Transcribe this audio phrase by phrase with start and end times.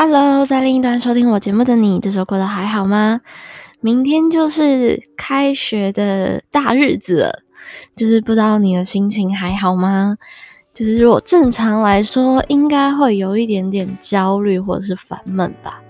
[0.00, 3.20] Hello，在另一端收听我节目的你，这周过得还好吗？
[3.80, 7.42] 明天就是开学的大日子了，
[7.96, 10.16] 就是不知道你的心情还好吗？
[10.72, 15.80] 就是如果正常来说，应该会有一点点焦虑或者是烦闷吧。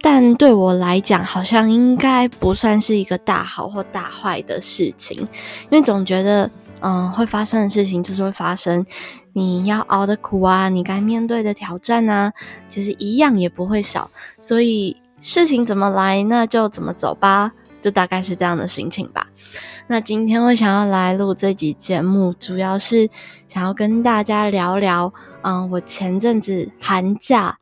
[0.00, 6.50] 但对我来讲，好像应该不算是一个大好或大坏的事情，因为总觉得，
[6.80, 8.84] 嗯，会发生的事情就是会发生。
[9.36, 12.32] 你要熬的苦啊，你该面对的挑战啊，
[12.68, 14.08] 其实一样也不会少。
[14.38, 17.50] 所以事情怎么来，那就怎么走吧，
[17.82, 19.26] 就大概是这样的心情吧。
[19.88, 23.10] 那今天我想要来录这集节目，主要是
[23.48, 27.58] 想要跟大家聊聊，嗯，我前阵子寒假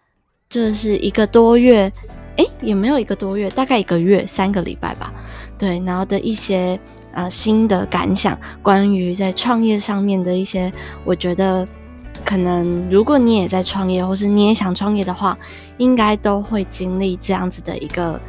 [0.51, 1.91] 就是一个多月，
[2.37, 5.11] 诶，也没有一个多月，大概一个月三个礼拜吧。
[5.57, 6.79] 对，然后的一些。
[7.13, 10.73] 呃，新的感想，关于在创业上面的一些，
[11.05, 11.67] 我觉得
[12.25, 15.37] 可能如果你也在创业，或是你也想创业的话，
[15.77, 18.21] 应该都会经历这样子的一个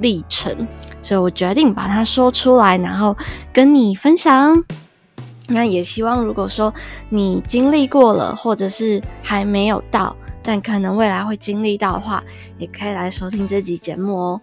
[0.00, 0.66] 历程，
[1.02, 3.16] 所以我决定把它说出来，然后
[3.52, 4.64] 跟你分享。
[5.48, 6.74] 那也希望，如果说
[7.08, 12.24] 你经历过了，或者是还没有到，但可能未来会经历到的话，
[12.58, 14.40] 也可以来收听这集节目哦，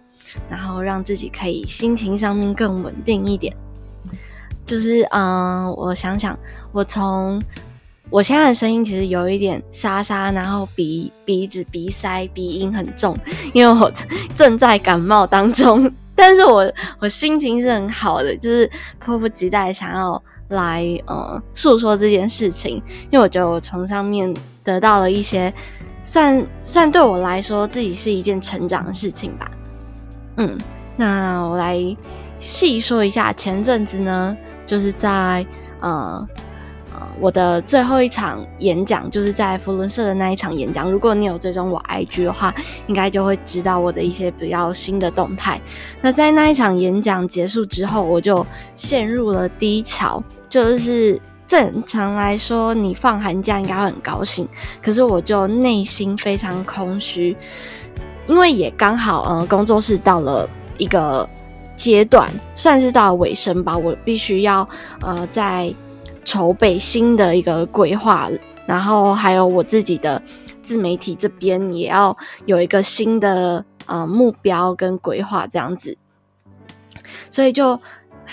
[0.48, 3.54] 然后让自己可以心情上面更稳定一点。
[4.66, 6.38] 就是，嗯，我想想，
[6.72, 7.42] 我从
[8.10, 13.16] 我现在的声音其实有一点沙沙，然后鼻鼻子鼻塞，鼻音很重，
[13.52, 13.90] 因为我
[14.34, 15.92] 正在感冒当中。
[16.16, 18.70] 但是我我心情是很好的，就是
[19.00, 22.76] 迫不及待想要来，呃，诉说这件事情，
[23.10, 24.32] 因为我觉得我从上面
[24.62, 25.52] 得到了一些，
[26.04, 29.50] 算算对我来说自己是一件成长的事情吧。
[30.36, 30.56] 嗯，
[30.96, 31.76] 那我来
[32.38, 34.36] 细说一下前阵子呢。
[34.66, 35.44] 就是在
[35.80, 36.26] 呃
[36.92, 40.90] 呃我的最后一场演讲，就是在福伦社的那一场演讲。
[40.90, 42.54] 如果你有追踪我 IG 的话，
[42.86, 45.60] 应该就会知道我的一些比较新的动态。
[46.00, 50.22] 那在那一场演讲结束之后，我就陷入了低潮。
[50.48, 54.48] 就是正常来说，你放寒假应该会很高兴，
[54.80, 57.36] 可是我就内心非常空虚，
[58.28, 60.48] 因为也刚好呃工作室到了
[60.78, 61.28] 一个。
[61.76, 64.68] 阶段算是到尾声吧，我必须要
[65.00, 65.72] 呃在
[66.24, 68.30] 筹备新的一个规划，
[68.66, 70.22] 然后还有我自己的
[70.62, 75.98] 自媒体这边也要有一个新的呃目标跟规划这样子，
[77.28, 77.78] 所以就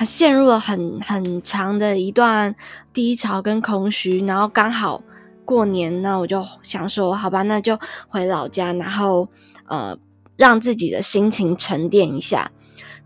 [0.05, 2.55] 陷入了很很长的一段
[2.93, 5.03] 低潮跟空虚，然后刚好
[5.43, 7.77] 过年，那我就想说，好吧，那就
[8.07, 9.27] 回老家，然后
[9.65, 9.97] 呃
[10.37, 12.51] 让自己的心情沉淀一下。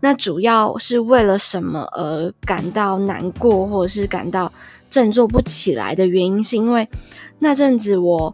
[0.00, 4.52] 那主要是为了什么而感到难过，或者是感到
[4.90, 6.88] 振作不起来的原因，是因为
[7.38, 8.32] 那阵子我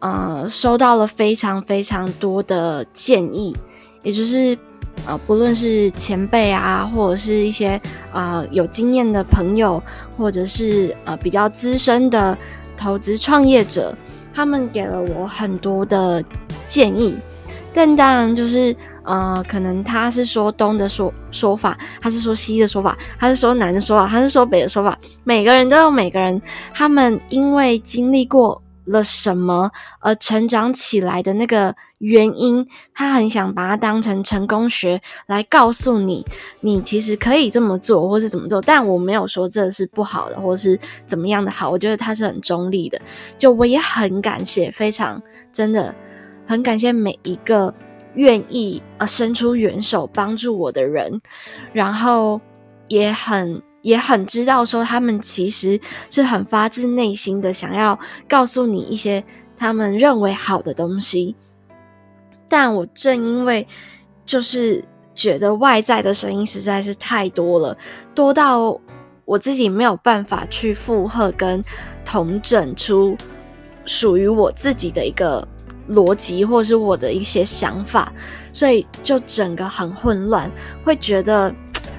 [0.00, 3.56] 呃收到了非常非常多的建议，
[4.02, 4.58] 也就是
[5.06, 7.80] 呃不论是前辈啊，或者是一些
[8.12, 9.82] 啊有经验的朋友，
[10.18, 12.36] 或者是呃比较资深的
[12.76, 13.96] 投资创业者，
[14.34, 16.22] 他们给了我很多的
[16.66, 17.16] 建议。
[17.74, 24.98] 但当然，就是呃，可能他是说东的说说法，他是说西的说法，他是说南的说法，他是说北的说法。
[25.24, 26.40] 每个人都有每个人
[26.74, 36.26] 他们因为经历过了什么而成长起来的那个原因，他很想把它当成成功学来告诉你，
[36.60, 38.60] 你其实可以这么做，或是怎么做。
[38.60, 43.00] 但我没有说这是不好的，或是怎么样的好，我觉得他是很中立的。
[43.38, 45.22] 就我也很感谢，非常
[45.52, 45.94] 真的。
[46.52, 47.72] 很感谢每一个
[48.14, 51.18] 愿意啊伸出援手帮助我的人，
[51.72, 52.38] 然后
[52.88, 59.24] 也很也很知道说他们其实是很发自内心的想要告诉你一些
[59.56, 61.34] 他们认为好的东西，
[62.50, 63.66] 但我正因为
[64.26, 64.84] 就是
[65.14, 67.74] 觉得外在的声音实在是太多了，
[68.14, 68.78] 多到
[69.24, 71.64] 我自己没有办法去附和跟
[72.04, 73.16] 同整出
[73.86, 75.48] 属于我自己的一个。
[75.88, 78.12] 逻辑或是我的一些想法，
[78.52, 80.50] 所以就整个很混乱，
[80.84, 81.54] 会觉得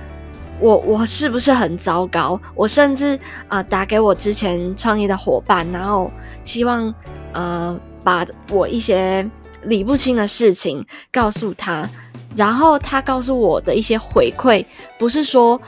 [0.60, 2.40] 我我是不是很糟糕？
[2.56, 6.12] 我甚至啊打给我之前创业的伙伴，然后
[6.44, 6.94] 希望
[7.34, 9.30] 呃把我一些
[9.64, 11.90] 理不清的事情告诉他，
[12.36, 14.66] 然后他告诉我的一些回馈，
[14.98, 15.62] 不是说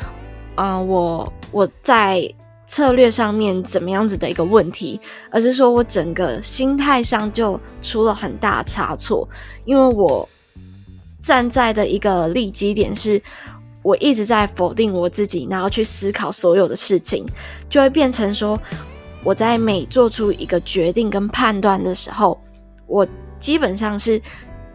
[0.55, 2.33] 啊我我在。
[2.65, 9.27] 策略上面怎么样子的一个问题，而是说我整个心态上就出了很大差错，
[9.65, 10.27] 因为我
[11.21, 13.21] 站在的一个立基点是，
[13.83, 17.23] 我一直在否定我自己，然后去思考所有的事情，
[17.69, 18.59] 就会变成说
[19.23, 22.41] 我在每做出一个决定跟判断的时候，
[22.87, 23.07] 我
[23.39, 24.19] 基本上是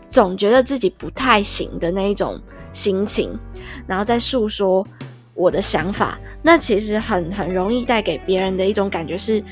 [0.09, 2.41] 总觉得自己不太行的那一种
[2.73, 3.37] 心情，
[3.87, 4.87] 然后再诉说。
[5.41, 9.43] 我的想法，那其实很很容易带给别人的一种感觉是，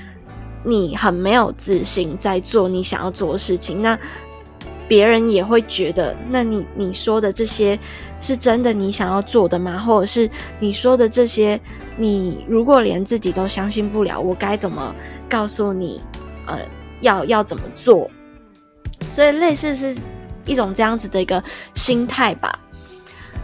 [0.62, 3.80] 你很没有自信在做你想要做的事情。
[3.80, 3.98] 那
[4.86, 7.78] 别人也会觉得，那你你说的这些
[8.20, 9.78] 是真的你想要做的吗？
[9.78, 10.28] 或者是
[10.60, 11.58] 你说的这些，
[11.96, 14.94] 你如果连自己都相信不了，我该怎么
[15.26, 16.02] 告诉你？
[16.46, 16.58] 呃，
[17.00, 18.10] 要要怎么做？
[19.10, 19.98] 所以类似是
[20.44, 21.42] 一种这样子的一个
[21.72, 22.58] 心态吧。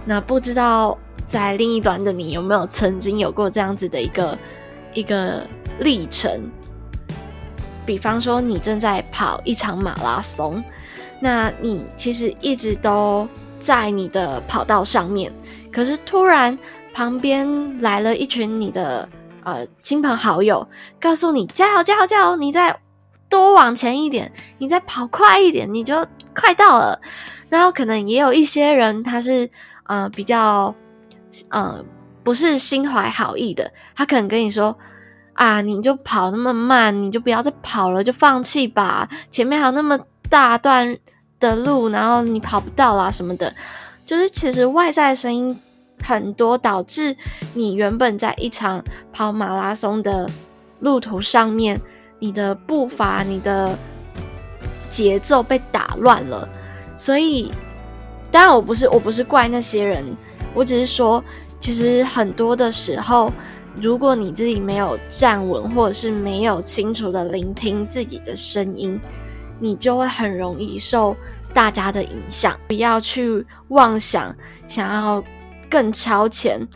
[0.05, 0.99] 那不知道。
[1.27, 4.39] 在另一端的你有没有曾经有过这样子的一个
[4.93, 5.47] 一个
[5.81, 6.51] 历程？
[7.87, 10.63] 比方说，你正在跑一场马拉松，
[11.21, 13.29] 那你其实一直都
[13.61, 15.33] 在你的跑道上面，
[15.73, 16.59] 可是突然
[16.93, 19.09] 旁边来了一群你的
[19.43, 20.67] 呃亲朋好友，
[21.01, 22.79] 告诉你加油加油加油，你再
[23.29, 27.01] 多往前一点，你再跑快一点，你就快到了。
[27.49, 29.51] 然后可能也有一些人，他是
[29.85, 30.75] 呃比较。
[31.51, 31.85] 嗯，
[32.23, 34.77] 不是心怀好意的，他可能跟你说
[35.33, 39.09] 啊，你就跑那么慢，你就不要再跑了，就放弃吧。
[39.31, 39.99] 前面还有那么
[40.29, 40.97] 大段
[41.41, 43.55] 的路，然后你跑不到啦什么的。
[44.05, 45.59] 就是其实外在的声音
[46.03, 47.17] 很多，导致
[47.55, 50.29] 你原本在一场跑马拉松的
[50.81, 51.81] 路途上面，
[52.19, 53.77] 你的步伐、你的
[54.89, 56.49] 节奏被打乱了。
[56.97, 57.53] 所以，
[58.31, 60.17] 当然我不是我不是怪那些人。
[60.55, 61.23] 我只是说，
[61.59, 63.33] 其实很多的时候，
[63.81, 69.01] 如果你自己没有站稳，或者是没有清楚的聆听自己的声音，
[69.59, 71.17] 你就会很容易受
[71.53, 72.59] 大家的影响。
[72.69, 74.35] 不要去妄想
[74.69, 75.25] 想要
[75.69, 76.69] 更超前，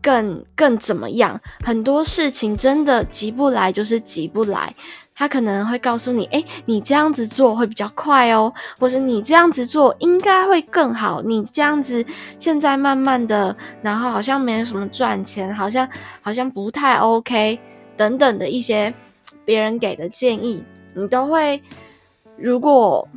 [0.00, 1.38] 更更怎么样？
[1.64, 4.74] 很多事情真的急不来，就是急不来。
[5.18, 11.22] 他可能会告诉你：“哎，你这样子做会比较快哦，或者你这样子做应该会更好。
[11.22, 12.04] 你这样子
[12.38, 15.88] 现在慢慢的，然后好像没有什么赚钱，好像
[16.20, 17.58] 好像不太 OK
[17.96, 18.92] 等等的一些
[19.46, 20.62] 别人给的建议，
[20.94, 21.62] 你都会
[22.36, 23.08] 如果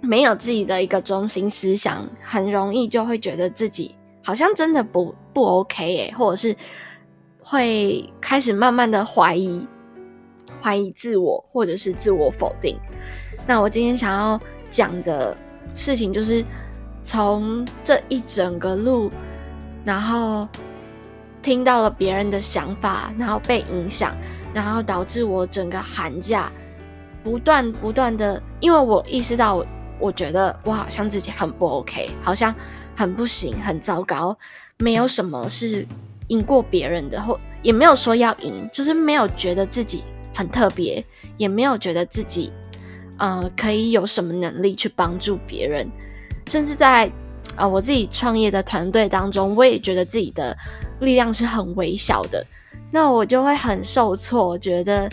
[0.00, 3.94] 没有自己的一个中心思想，很容易就会觉得自己
[4.24, 6.56] 好像真的不不 OK 哎，或者是
[7.42, 9.66] 会开始慢慢的怀疑。”
[10.62, 12.78] 怀疑自我，或者是自我否定。
[13.46, 15.36] 那我今天想要讲的
[15.74, 16.44] 事情，就是
[17.02, 19.10] 从这一整个路，
[19.84, 20.48] 然后
[21.42, 24.16] 听到了别人的想法，然后被影响，
[24.52, 26.50] 然后导致我整个寒假
[27.22, 29.64] 不断不断的，因为我意识到，
[30.00, 32.52] 我觉得我好像自己很不 OK，好像
[32.96, 34.36] 很不行，很糟糕，
[34.78, 35.86] 没有什么是
[36.28, 40.02] 赢过别人的，或也没有说要赢，就是没有觉得自己。
[40.36, 41.02] 很特别，
[41.38, 42.52] 也没有觉得自己，
[43.16, 45.90] 呃，可以有什么能力去帮助别人，
[46.46, 47.10] 甚至在
[47.56, 50.54] 呃我自己创业的团队当中，我也觉得自己的
[51.00, 52.46] 力量是很微小的，
[52.90, 55.08] 那我就会很受挫，觉得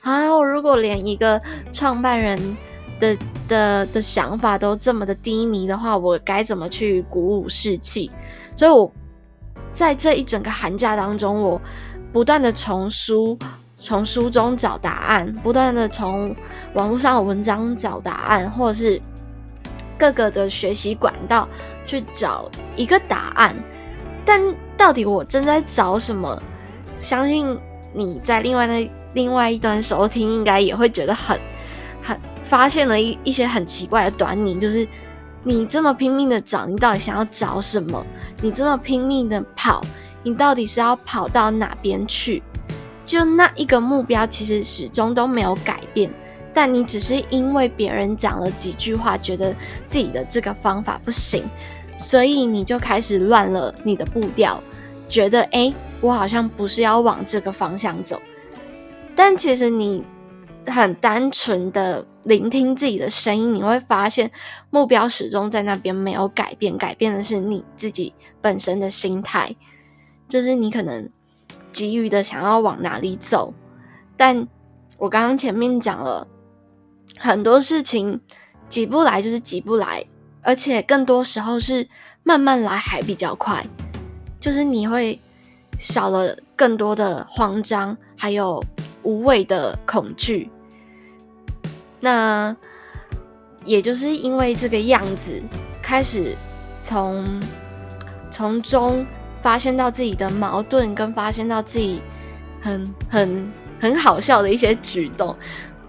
[0.00, 1.40] 啊，我如果连一个
[1.72, 2.56] 创办人
[2.98, 3.16] 的
[3.46, 8.10] 的的想法都这么的低迷的话，我该怎么去鼓舞士气？
[8.56, 8.90] 所以我
[9.72, 11.60] 在这一整个寒假当中，我
[12.12, 13.38] 不断的重书。
[13.76, 16.34] 从书中找答案，不断的从
[16.74, 19.02] 网络上的文章找答案，或者是
[19.98, 21.48] 各个的学习管道
[21.84, 23.54] 去找一个答案。
[24.24, 24.40] 但
[24.76, 26.40] 到底我正在找什么？
[27.00, 27.58] 相信
[27.92, 31.38] 你在另外的另外一端收听，应该也会觉得很
[32.00, 34.86] 很发现了一一些很奇怪的端倪，就是
[35.42, 38.06] 你这么拼命的找，你到底想要找什么？
[38.40, 39.82] 你这么拼命的跑，
[40.22, 42.40] 你到底是要跑到哪边去？
[43.14, 46.12] 就那一个目标，其实始终都没有改变，
[46.52, 49.54] 但你只是因为别人讲了几句话，觉得
[49.86, 51.44] 自己的这个方法不行，
[51.96, 54.60] 所以你就开始乱了你的步调，
[55.08, 58.20] 觉得哎，我好像不是要往这个方向走。
[59.14, 60.02] 但其实你
[60.66, 64.28] 很单纯的聆听自己的声音，你会发现
[64.70, 69.54] 目标始终在那边没有改变，改变的是你自己本身的心态，
[70.28, 71.08] 就是你可能
[71.74, 73.52] 急于的想要往哪里走，
[74.16, 74.48] 但
[74.96, 76.26] 我刚刚前面讲了
[77.18, 78.20] 很多事情，
[78.68, 80.06] 急不来就是急不来，
[80.40, 81.88] 而且更多时候是
[82.22, 83.66] 慢慢来还比较快，
[84.38, 85.20] 就是你会
[85.76, 88.64] 少了更多的慌张，还有
[89.02, 90.48] 无谓的恐惧。
[91.98, 92.56] 那
[93.64, 95.42] 也就是因为这个样子，
[95.82, 96.36] 开始
[96.80, 97.42] 从
[98.30, 99.04] 从中
[99.44, 102.00] 发现到自己的矛盾，跟发现到自己
[102.62, 105.36] 很很很好笑的一些举动，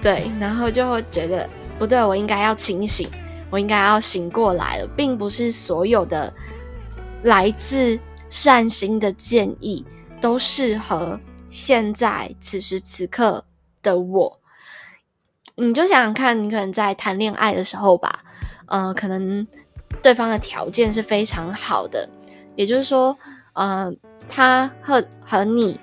[0.01, 3.09] 对，然后就会觉得不对，我应该要清醒，
[3.49, 6.33] 我应该要醒过来了，并不是所有的
[7.23, 7.97] 来自
[8.27, 9.85] 善心的建议
[10.19, 13.45] 都适合现在此时此刻
[13.81, 14.39] 的我。
[15.55, 18.21] 你就想想看，你可能在谈恋爱的时候吧，
[18.65, 19.47] 呃，可能
[20.03, 22.09] 对方的条件是非常好的，
[22.57, 23.17] 也就是说，
[23.55, 23.91] 呃，
[24.29, 25.79] 他和和你，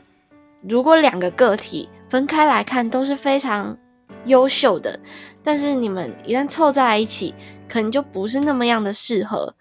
[0.67, 3.77] 如果两个个体分开来看都是非常
[4.25, 4.99] 优秀的，
[5.43, 7.35] 但是你们一旦凑在一起，
[7.69, 9.55] 可能就不是那么样的适合，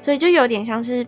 [0.00, 1.06] 所以就有点像是，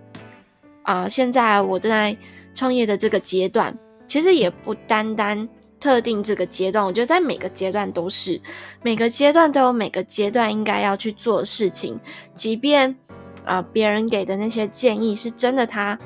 [0.82, 2.16] 啊，现在我正在
[2.52, 5.48] 创业的这个阶段，其实也不单单。
[5.78, 8.40] 特定这个阶段，我觉得在每个阶段都是，
[8.82, 11.94] 每个阶段都有每个阶段应该要去做的事情。
[12.34, 12.96] 即便
[13.44, 15.96] 啊，别人给的那些建议是真的，他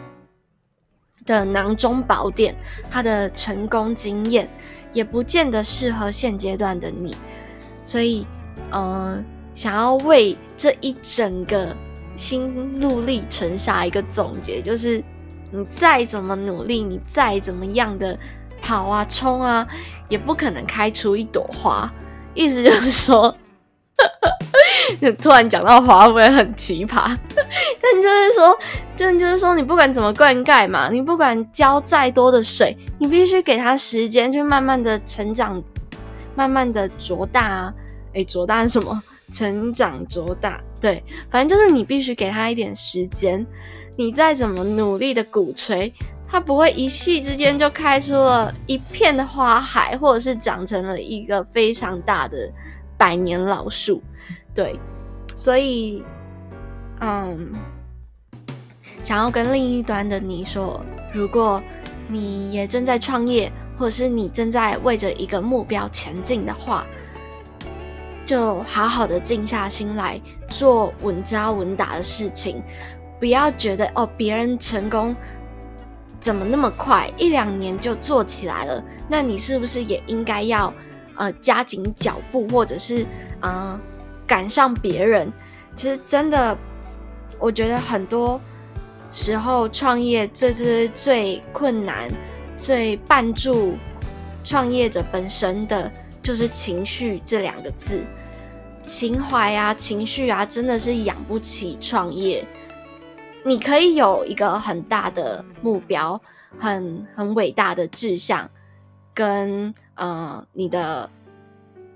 [1.24, 2.54] 的囊中宝典，
[2.90, 4.48] 他的成功经验，
[4.92, 7.16] 也不见得适合现阶段的你。
[7.84, 8.26] 所以，
[8.72, 9.24] 嗯，
[9.54, 11.76] 想要为这一整个
[12.16, 15.02] 心路历程下一个总结，就是
[15.50, 18.18] 你再怎么努力，你再怎么样的。
[18.62, 19.66] 跑啊，冲啊，
[20.10, 21.90] 也不可能开出一朵花。
[22.34, 23.34] 意思就是说，
[25.18, 27.16] 突然讲到花会很奇葩，
[27.82, 28.58] 但就是说，
[28.96, 35.62] 真的就是说，你不管怎么灌溉嘛，你不管浇再多的水，你必须给它时间去慢慢的成长，
[36.34, 37.74] 慢慢的茁大啊。
[38.12, 39.02] 诶，茁大是什么？
[39.32, 43.46] 成长茁大，对，反正就是你必须给它一点时间。
[43.96, 45.92] 你再怎么努力的鼓吹。
[46.32, 52.48] 它不会一夕之间就开出了一片的花海，或者是长成了一个非常大的
[52.96, 54.00] 百年老树，
[54.54, 54.78] 对，
[55.34, 56.04] 所以，
[57.00, 57.54] 嗯，
[59.02, 61.62] 想要跟另一端的你说，如果
[62.08, 66.86] 你也正在创业，或者是你正在为着一个目标前进的话，
[68.26, 72.62] 就好好的静下心来做稳扎稳打的事情，
[73.18, 75.16] 不要觉得哦，别人成功。
[76.20, 77.10] 怎么那么快？
[77.16, 78.84] 一两年就做起来了？
[79.08, 80.70] 那你是不是也应该要
[81.16, 83.06] 呃加紧脚步，或者是
[83.40, 83.80] 啊
[84.26, 85.32] 赶上别人？
[85.74, 86.54] 其实真的，
[87.38, 88.40] 我觉得很多
[89.10, 92.10] 时候创业最最最困难、
[92.58, 93.76] 最绊住
[94.44, 95.90] 创业者本身的
[96.22, 98.04] 就是情绪这两个字，
[98.82, 102.46] 情怀啊、情绪啊，真的是养不起创业。
[103.42, 106.20] 你可以有一个很大的目标，
[106.58, 108.50] 很很伟大的志向，
[109.14, 111.10] 跟呃你的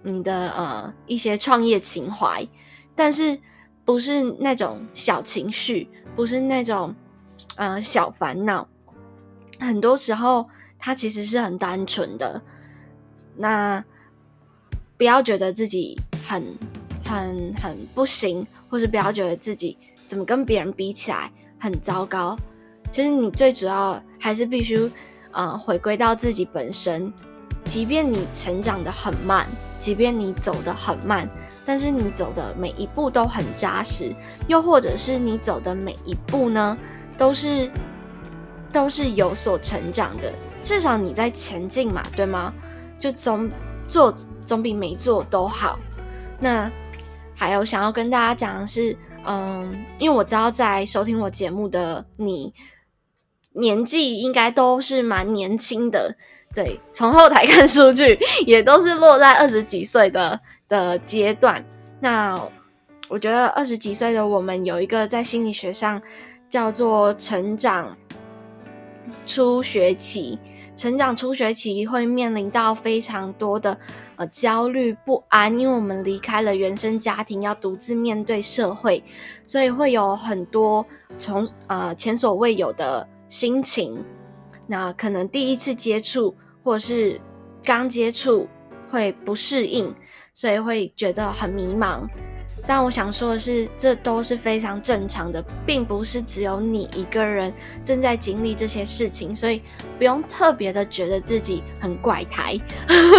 [0.03, 2.47] 你的呃一些创业情怀，
[2.95, 3.39] 但是
[3.85, 6.95] 不是那种小情绪，不是那种
[7.57, 8.67] 呃小烦恼，
[9.61, 10.49] 很多时候
[10.79, 12.41] 它其实是很单纯的。
[13.37, 13.85] 那
[14.97, 16.57] 不要觉得自己很
[17.05, 19.77] 很很不行，或是不要觉得自己。
[20.07, 22.39] 怎么跟别人比起来很糟糕？
[22.91, 24.91] 其实你最主要还是必须，
[25.33, 27.11] 呃，回归到自己本身。
[27.65, 29.47] 即便你成长的很慢，
[29.79, 31.29] 即便你走的很慢，
[31.65, 34.15] 但是你走的每一步都很扎实。
[34.47, 36.77] 又或者是你走的每一步呢，
[37.17, 37.71] 都是
[38.73, 40.33] 都是有所成长的。
[40.63, 42.53] 至少你在前进嘛，对吗？
[42.99, 43.51] 就总
[43.89, 45.79] 做总比没做都好。
[46.39, 46.71] 那
[47.35, 48.97] 还有想要跟大家讲的是。
[49.27, 52.53] 嗯，因为我知道在收听我节目的你，
[53.53, 56.19] 年纪应该都是蛮年轻的，
[56.55, 61.65] 对，从后台看数据也都是落在二十几岁的的阶段。
[62.01, 62.41] 那
[63.09, 66.01] 我觉得二十几岁的我们有一个在心理学上
[66.49, 67.97] 叫做成长
[69.27, 70.39] 初学期。
[70.77, 73.79] 成长初学期会面临到非常多的
[74.17, 79.01] 呃焦虑不安，因为我们离开了原生家庭，要独自面对社会，
[79.47, 80.85] 所以会有很多
[81.17, 84.05] 从呃前所未有的心情。
[84.67, 87.21] 那可能第一次接触或是
[87.63, 88.49] 刚接触，
[88.91, 89.95] 会不适应，
[90.33, 92.09] 所以会觉得很迷茫。
[92.67, 97.53] 但我想说的是，这都是非常正常的，并不是只有你一个人
[97.85, 99.61] 正在经历这些事情，所以
[99.99, 102.59] 不用特别的觉得自己很怪胎，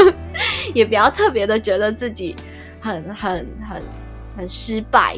[0.73, 2.35] 也不要特别的觉得自己
[2.81, 3.83] 很很很
[4.35, 5.15] 很失败。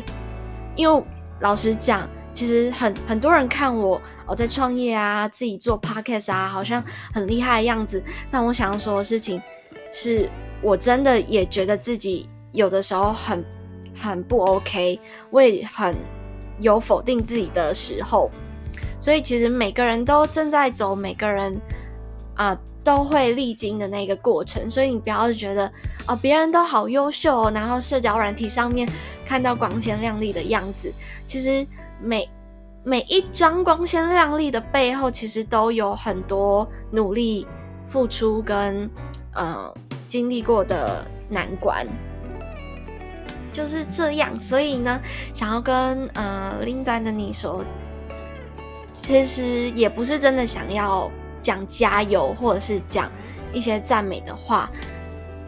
[0.76, 1.04] 因为
[1.40, 8.04] 老实讲，其实很很多人看我我在创业啊，自己做 podcast 啊，好像很厉害的样子。
[8.30, 9.42] 但我想要说的事情
[9.92, 10.30] 是，
[10.62, 13.44] 我真的也觉得自己有的时候很。
[14.00, 15.00] 很不 OK，
[15.32, 15.96] 我也很
[16.60, 18.30] 有否定自己的时候，
[19.00, 21.60] 所以其实每个人都正在走，每个人
[22.36, 25.72] 啊都会历经的那个过程，所以你不要觉得
[26.08, 28.88] 哦别人都好优秀，然后社交软体上面
[29.26, 30.94] 看到光鲜亮丽的样子，
[31.26, 31.66] 其实
[32.02, 32.30] 每
[32.84, 37.48] 每一张光鲜亮丽的背后，其实都有很多努力
[37.86, 38.90] 付出跟
[39.34, 39.74] 呃
[40.08, 41.86] 经历过的难关。
[43.52, 45.02] 就是这样，所以呢，
[45.34, 47.66] 想要跟呃另端的你说，
[48.94, 51.10] 其实也不是真的想要
[51.42, 53.12] 讲加油，或者是讲
[53.52, 54.70] 一些赞美的话，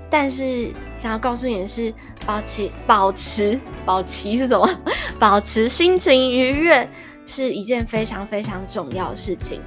[0.10, 1.94] 但是想要告诉你的是，
[2.26, 4.70] 保持保持保持是什么？
[5.20, 6.90] 保持心情愉悦
[7.26, 9.62] 是一件非常非常重要的事情。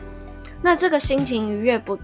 [0.60, 1.98] 那这个心情愉悦不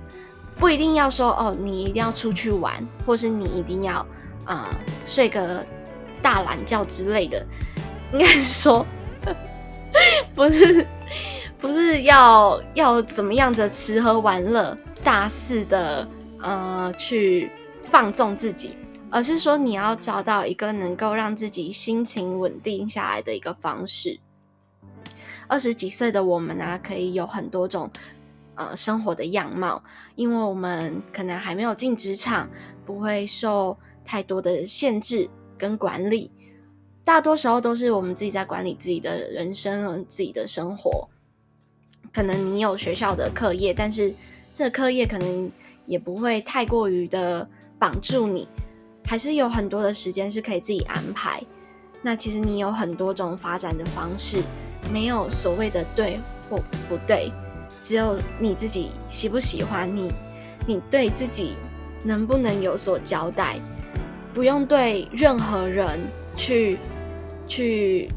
[0.58, 2.74] 不一定要说哦，你一定要出去玩，
[3.06, 4.06] 或是你一定要
[4.44, 4.68] 啊
[5.06, 5.64] 睡个。
[6.20, 7.46] 大懒觉之类的，
[8.12, 8.84] 应该说
[10.34, 10.84] 不是
[11.60, 16.06] 不是要要怎么样子吃喝玩乐大肆的
[16.42, 17.52] 呃去
[17.90, 18.76] 放纵自己，
[19.10, 24.20] 而是说你要找到一个能够让自己心情稳定下来的一个方式。
[25.46, 27.90] 二十几岁的我们呢，可以有很多种
[28.54, 29.82] 呃生活的样貌，
[30.14, 32.48] 因为我们可能还没有进职场，
[32.84, 35.28] 不会受太多的限制。
[35.58, 36.30] 跟管理，
[37.02, 41.08] 大多时候都是我们自己在管理自己的人生和自己的生活。
[42.12, 44.14] 可能你有学校的课业，但是
[44.54, 45.50] 这课业可能
[45.84, 48.48] 也不会太过于的绑住你，
[49.04, 51.42] 还是有很多的时间是可以自己安排。
[52.02, 54.42] 那其实你有很多种发展的方式，
[54.92, 57.32] 没有所谓的对或不对，
[57.82, 60.12] 只有你自己喜不喜欢你，
[60.66, 61.54] 你对自己
[62.04, 63.58] 能不能有所交代。
[64.32, 65.98] 不用对任何人
[66.36, 66.78] 去
[67.48, 68.08] 去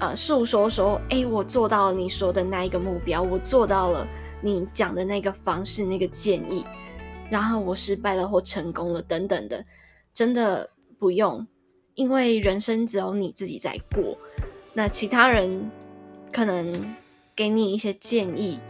[0.00, 4.08] 呃诉说说，哎，我做到了你说的那一个目标，我做到了
[4.40, 6.64] 你讲的那个方式、那个建议，
[7.30, 9.64] 然后我失败了或成功了等等的，
[10.12, 11.46] 真的不用，
[11.94, 14.16] 因为人生只有你自己在过，
[14.72, 15.70] 那其他人
[16.32, 16.94] 可能
[17.34, 18.60] 给你一些建议，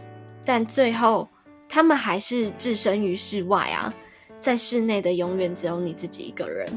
[0.43, 1.27] 但最后
[1.69, 3.93] 他们还是置身于世外啊。
[4.37, 6.67] 在室内的永远只有你自己一个人，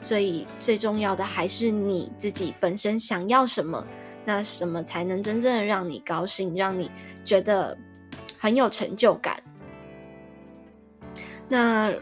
[0.00, 3.86] 所以最重要的还是你自己本身想要什么，
[4.26, 6.90] 那什么才能真正的让你高兴，让你
[7.24, 7.78] 觉得
[8.36, 9.42] 很有成就感。
[11.48, 11.92] 那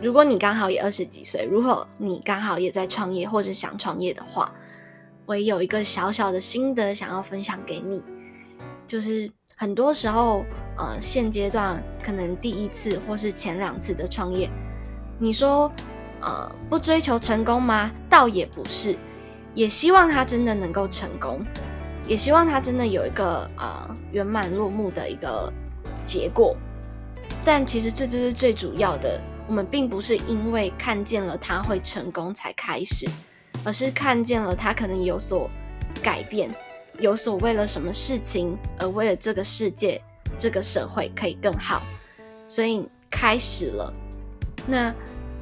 [0.00, 4.52] 如果你刚好也二十几岁，如果你刚好也在创业或者想创业的话，
[5.26, 8.02] 我也有一个小小的心得想要分享给你，
[8.86, 10.44] 就是很多时候。
[10.76, 14.50] 呃，现阶段可能第一次或是前两次的创业，
[15.20, 15.70] 你说
[16.20, 17.92] 呃不追求成功吗？
[18.10, 18.98] 倒也不是，
[19.54, 21.38] 也希望他真的能够成功，
[22.08, 25.52] 也希望他真的有一个呃圆满落幕的一个
[26.04, 26.56] 结果。
[27.44, 33.08] 但其实最最最最主要的，我们并不是因为看见了他会成功才开始，
[33.64, 35.48] 而是看见了他可能有所
[36.02, 36.54] 改变，
[36.98, 40.00] 有所为了什么事情而为了这个世界。
[40.36, 41.80] 这个社会可以更好，
[42.48, 43.94] 所以开始了。
[44.66, 44.92] 那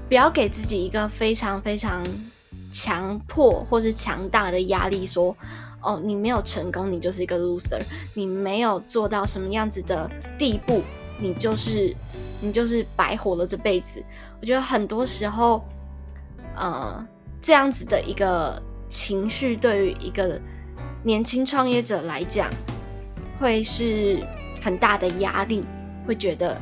[0.06, 2.04] 不要给自己一个非常非常
[2.70, 5.34] 强迫或是强大的压力，说
[5.80, 7.80] 哦，你没有成功，你就是一个 loser；
[8.12, 10.82] 你没有做到什么样子的地步，
[11.18, 11.94] 你就是
[12.40, 14.02] 你就是白活了这辈子。
[14.40, 15.64] 我觉得很多时候，
[16.56, 17.06] 呃，
[17.40, 20.40] 这样子的一个情绪，对于一个
[21.02, 22.50] 年轻创业者来讲，
[23.40, 24.24] 会是。
[24.64, 25.64] 很大的压力，
[26.06, 26.56] 会觉得，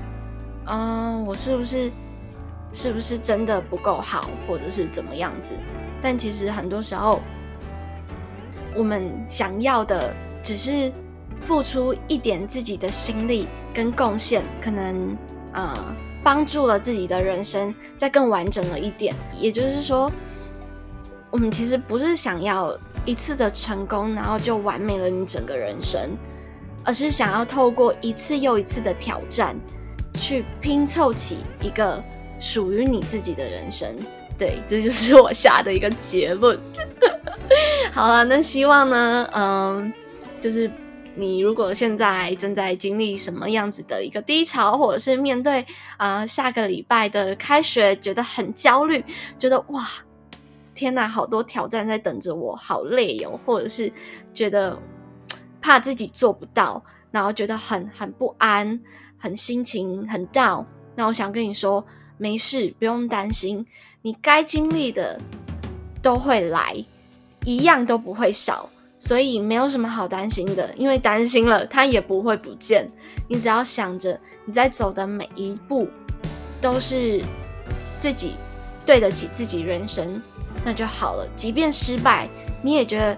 [0.64, 1.90] 嗯，我是不是
[2.72, 5.52] 是不是真的不够好，或者是怎么样子？
[6.00, 7.20] 但其实很多时候，
[8.74, 10.90] 我们想要的只是
[11.44, 15.16] 付出一点自己的心力跟贡献，可能
[15.52, 15.74] 呃
[16.22, 19.14] 帮助了自己的人生再更完整了一点。
[19.38, 20.10] 也就是说，
[21.30, 26.10] 我们其实不是想要一次的成功，然后就完美了你整个人生。
[26.82, 29.54] 而是想要透过一次又一次的挑战，
[30.14, 32.02] 去拼凑起一个
[32.38, 33.86] 属于你自己的人生。
[34.38, 36.58] 对，这就是我下的一个结论。
[37.92, 39.92] 好了，那希望呢，嗯，
[40.40, 40.70] 就是
[41.20, 45.64] 你如果现在正在经历什么样子的一个低潮，或者是面对
[45.98, 49.04] 啊下个礼拜的开学，觉得很焦虑，
[49.38, 49.86] 觉得哇，
[50.74, 53.92] 天哪，好多挑战在等着我，好累哟，或者是
[54.32, 54.80] 觉得
[55.60, 58.80] 怕自己做不到，然后觉得很很不安，
[59.18, 60.64] 很心情很 down。
[60.96, 61.84] 那我想跟你说，
[62.16, 63.66] 没事，不用担心。
[64.02, 65.20] 你该经历的
[66.00, 66.82] 都会来，
[67.44, 68.68] 一样都不会少，
[69.00, 72.86] 所以没有什么好担心的，因为担心了它也不会不见。
[73.26, 75.88] 你只要想着你在走的每一步
[76.60, 77.22] 都是
[77.98, 78.34] 自己
[78.84, 80.20] 对得起自己人生，
[80.62, 81.26] 那就好了。
[81.34, 82.28] 即便失败，
[82.62, 83.16] 你也觉得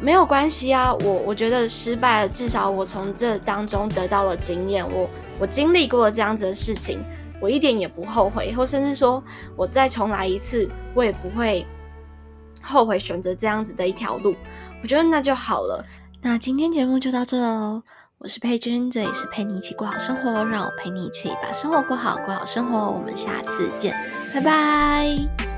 [0.00, 0.92] 没有关系啊。
[0.92, 7.00] 我我觉得失败了，至少我从这当中得到了经验，我我经历过了这样子的事情。
[7.40, 9.22] 我一点也不后悔，或甚至说
[9.54, 11.66] 我再重来一次，我也不会
[12.64, 14.34] 后悔选择这样子的一条路。
[14.82, 15.84] 我觉得那就好了。
[16.22, 17.82] 那今天节目就到这喽。
[18.18, 22.78] 我是佩君，这里是陪你一起过好生活，让我陪你一起把生活过好，过好生活。
[22.90, 23.94] 我们下次见，
[24.32, 25.53] 拜拜。